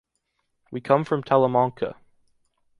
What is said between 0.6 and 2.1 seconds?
We come from Talamanca.